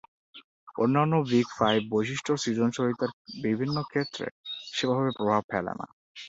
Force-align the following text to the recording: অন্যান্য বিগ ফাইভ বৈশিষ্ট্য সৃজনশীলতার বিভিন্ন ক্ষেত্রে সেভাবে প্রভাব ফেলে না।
অন্যান্য 0.77 1.13
বিগ 1.29 1.47
ফাইভ 1.57 1.79
বৈশিষ্ট্য 1.91 2.31
সৃজনশীলতার 2.37 3.11
বিভিন্ন 3.41 3.77
ক্ষেত্রে 3.83 4.25
সেভাবে 4.73 5.09
প্রভাব 5.17 5.41
ফেলে 5.51 5.73
না। 5.79 5.85